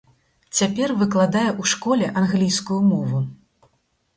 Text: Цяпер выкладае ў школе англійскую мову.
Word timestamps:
Цяпер 0.59 0.93
выкладае 1.01 1.45
ў 1.49 1.63
школе 1.73 2.07
англійскую 2.23 2.79
мову. 2.89 3.23